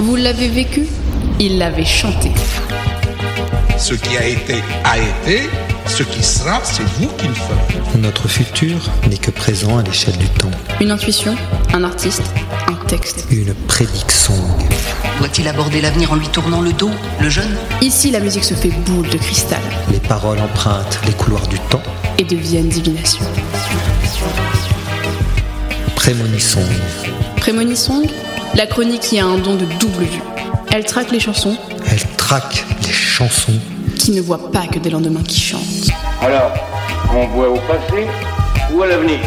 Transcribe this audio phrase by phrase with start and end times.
[0.00, 0.86] Vous l'avez vécu,
[1.38, 2.32] il l'avait chanté.
[3.78, 5.48] Ce qui a été a été,
[5.86, 7.98] ce qui sera, c'est vous qui le ferez.
[7.98, 8.76] Notre futur
[9.08, 10.50] n'est que présent à l'échelle du temps.
[10.80, 11.34] Une intuition,
[11.74, 12.22] un artiste,
[12.68, 13.26] un texte.
[13.30, 14.34] Une prédiction.
[15.18, 16.90] Doit-il aborder l'avenir en lui tournant le dos,
[17.20, 17.56] le jeune?
[17.82, 19.60] Ici, la musique se fait boule de cristal
[19.92, 21.82] Les paroles empruntent les couloirs du temps.
[22.18, 23.24] et deviennent divination.
[25.94, 26.60] Prémonissons.
[27.40, 28.06] Prémonissong,
[28.54, 30.20] la chronique qui a un don de double vue.
[30.70, 31.56] Elle traque les chansons
[31.90, 33.58] Elle traque les chansons.
[33.98, 35.88] qui ne voient pas que des lendemains qui chantent.
[36.20, 36.52] Alors,
[37.14, 38.06] on voit au passé
[38.74, 39.18] ou à l'avenir?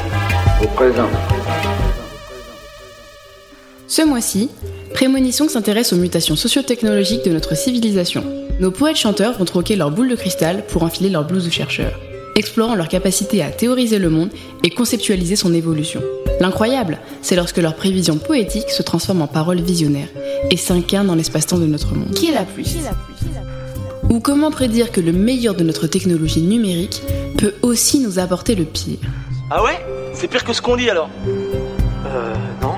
[0.63, 1.09] Au présent.
[3.87, 4.49] Ce mois-ci,
[4.93, 8.23] Prémonition s'intéresse aux mutations socio-technologiques de notre civilisation.
[8.59, 11.99] Nos poètes-chanteurs vont troquer leur boule de cristal pour enfiler leur blouse de chercheurs,
[12.37, 14.29] explorant leur capacité à théoriser le monde
[14.63, 16.01] et conceptualiser son évolution.
[16.39, 20.07] L'incroyable, c'est lorsque leurs prévisions poétiques se transforment en paroles visionnaires
[20.51, 22.11] et s'incarnent dans l'espace-temps de notre monde.
[22.13, 22.75] Qui est la pluie
[24.09, 27.01] Ou comment prédire que le meilleur de notre technologie numérique
[27.37, 28.97] peut aussi nous apporter le pire?
[29.49, 29.79] Ah ouais?
[30.13, 32.73] C'est pire que ce qu'on dit alors Euh, non.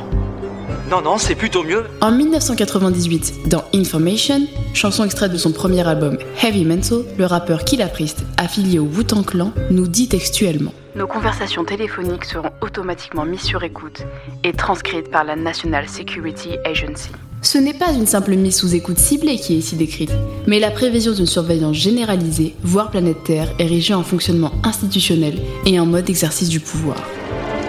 [0.89, 1.83] Non, non, c'est plutôt mieux.
[2.01, 4.41] En 1998, dans Information,
[4.73, 9.25] chanson extraite de son premier album Heavy Mental, le rappeur Killa Priest, affilié au Wu-Tang
[9.25, 14.03] Clan, nous dit textuellement Nos conversations téléphoniques seront automatiquement mises sur écoute
[14.43, 17.09] et transcrites par la National Security Agency.
[17.41, 20.11] Ce n'est pas une simple mise sous écoute ciblée qui est ici décrite,
[20.45, 25.85] mais la prévision d'une surveillance généralisée, voire planète Terre, érigée en fonctionnement institutionnel et en
[25.85, 26.97] mode exercice du pouvoir.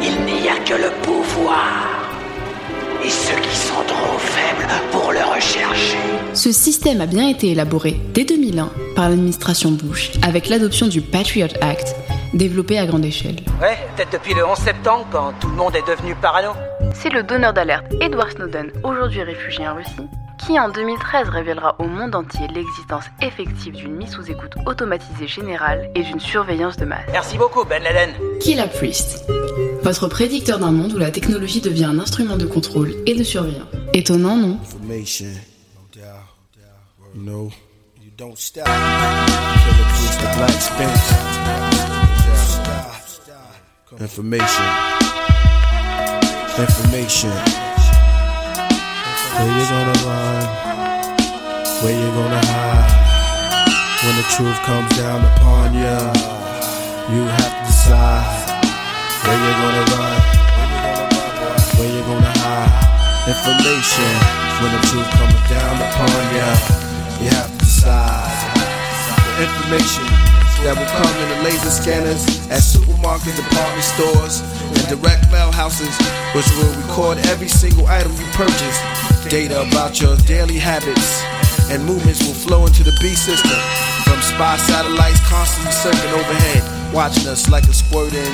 [0.03, 2.11] Il n'y a que le pouvoir.
[3.05, 5.06] Et ceux qui sont trop faibles pour.
[6.47, 11.49] Ce système a bien été élaboré dès 2001 par l'administration Bush avec l'adoption du Patriot
[11.61, 11.97] Act,
[12.35, 13.35] développé à grande échelle.
[13.61, 16.51] Ouais, peut-être depuis le 11 septembre, quand tout le monde est devenu parano.
[16.95, 20.07] C'est le donneur d'alerte Edward Snowden, aujourd'hui réfugié en Russie,
[20.39, 25.91] qui en 2013 révélera au monde entier l'existence effective d'une mise sous écoute automatisée générale
[25.97, 27.07] et d'une surveillance de masse.
[27.11, 28.11] Merci beaucoup, Ben Laden.
[28.39, 29.29] Killa Priest,
[29.83, 33.67] votre prédicteur d'un monde où la technologie devient un instrument de contrôle et de surveillance.
[33.95, 34.61] Étonnant, non?
[37.17, 37.51] Information.
[37.99, 38.67] You you don't stop.
[38.67, 40.97] Killah Priest, the Black Sphinx.
[43.99, 44.69] Information.
[46.61, 47.33] Information.
[49.33, 50.45] Where you gonna run?
[51.81, 52.93] Where you gonna hide?
[54.05, 55.97] When the truth comes down upon you,
[57.17, 58.61] you have to decide.
[59.25, 60.21] Where you gonna run?
[61.81, 62.77] Where you gonna hide?
[63.25, 64.13] Information.
[64.61, 66.86] When the truth comes down upon you,
[67.21, 68.31] you have to decide.
[69.37, 70.07] The information
[70.65, 74.41] that will come in the laser scanners at supermarket department stores
[74.73, 75.93] and direct mail houses,
[76.33, 78.79] which will record every single item you purchase.
[79.29, 81.23] Data about your daily habits
[81.71, 83.59] and movements will flow into the B system
[84.07, 88.25] from spy satellites constantly circling overhead, watching us like a squirting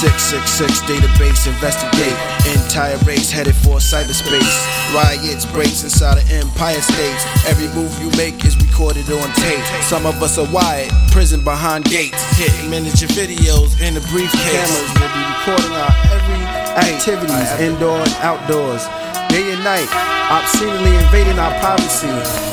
[0.00, 2.16] 666 database investigate.
[2.56, 4.56] Entire race headed for cyberspace.
[4.94, 7.22] Riots breaks inside of Empire States.
[7.46, 9.64] Every move you make is recorded on tape.
[9.84, 12.20] Some of us are wired, prison behind gates.
[12.36, 14.40] Hitting miniature videos in the briefcase.
[14.40, 16.40] Cameras will be recording our every
[16.76, 18.86] activities, indoor and outdoors.
[19.28, 19.88] Day and night,
[20.30, 22.08] obscenely invading our privacy.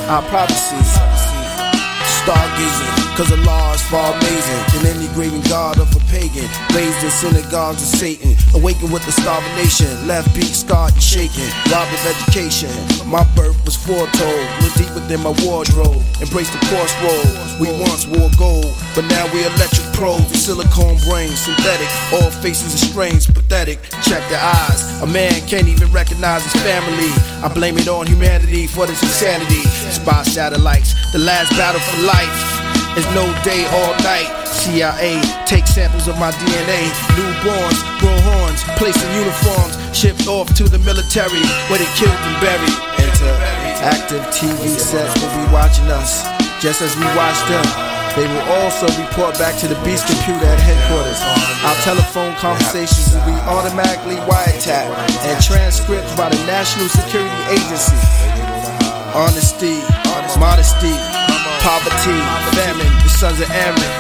[0.09, 0.77] Our privacy.
[2.21, 6.45] Stargazing, cause the law is far amazing than any graven god of a pagan.
[6.78, 9.89] Raised in synagogues of Satan, awakened with the starving nation.
[10.05, 12.69] Left beat scarred and shaken, robbed of education.
[13.09, 15.97] My birth was foretold, look deep within my wardrobe.
[16.22, 17.25] Embrace the crossroad.
[17.57, 20.38] We once wore gold, but now we electric probes.
[20.38, 21.89] Silicone brains, synthetic.
[22.13, 23.81] All faces are strange, pathetic.
[24.05, 25.01] Check the eyes.
[25.01, 27.09] A man can't even recognize his family.
[27.41, 29.66] I blame it on humanity for this insanity.
[29.89, 32.56] Spy satellites, the last battle for life.
[32.97, 34.25] It's no day, all night.
[34.50, 36.90] CIA take samples of my DNA.
[37.13, 42.35] Newborns, grow horns, placed in uniforms, shipped off to the military where they killed and
[42.41, 42.73] buried.
[42.97, 43.29] Enter
[43.85, 46.26] active TV sets will be watching us,
[46.58, 47.61] just as we watch them.
[48.17, 51.22] They will also report back to the Beast computer at headquarters.
[51.70, 54.90] Our telephone conversations will be automatically wiretapped
[55.22, 58.02] and transcribed by the National Security Agency.
[59.14, 59.85] Honesty,
[60.41, 60.97] modesty,
[61.67, 62.16] poverty,
[62.55, 63.91] famine, the sons of Aaron.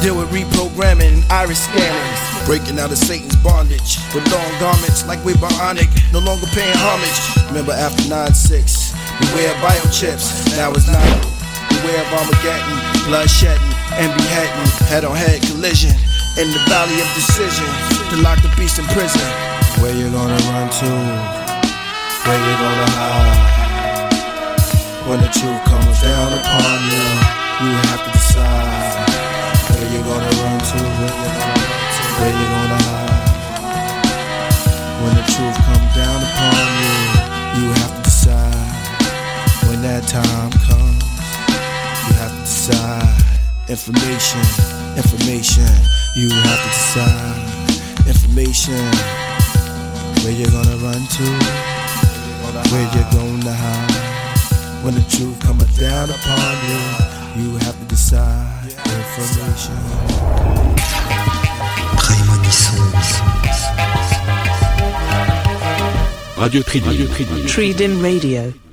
[0.00, 2.16] Deal with reprogramming, iris scanning.
[2.48, 7.20] Breaking out of Satan's bondage with long garments like we're bionic, no longer paying homage.
[7.52, 10.96] Remember after 9 6, beware biochips, now it's 9.
[11.68, 15.92] Beware of Armageddon, blood shedding, and beheading, head on head collision.
[16.40, 17.68] In the valley of decision,
[18.08, 19.20] to lock the beast in prison.
[19.84, 20.90] Where you gonna run to?
[22.24, 23.60] Where you gonna hide?
[25.08, 27.09] When the truth comes down upon you,
[27.60, 29.04] you have to decide
[29.68, 30.80] where you're gonna run to,
[32.16, 33.20] where you're gonna hide.
[35.04, 36.96] When the truth comes down upon you,
[37.60, 38.72] you have to decide.
[39.68, 41.04] When that time comes,
[42.08, 43.12] you have to decide.
[43.68, 44.40] Information,
[44.96, 45.68] information,
[46.16, 47.44] you have to decide.
[48.08, 48.88] Information,
[50.24, 51.28] where you're gonna run to,
[52.72, 54.00] where you're gonna hide.
[54.82, 58.72] When the truth comes down upon you, you have to decide.
[58.86, 59.76] Information.
[61.96, 62.76] Prémonition.
[66.36, 66.88] Radio Tridim.
[66.88, 67.06] Radio
[67.46, 68.69] Tridim Radio.